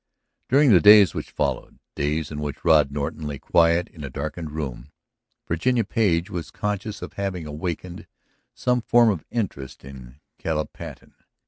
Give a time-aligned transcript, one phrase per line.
[0.49, 4.49] During the days which followed, days in which Rod Norton lay quiet in a darkened
[4.49, 4.91] room,
[5.47, 8.07] Virginia Page was conscious of having awakened
[8.55, 11.13] some form of interest in Caleb Patten.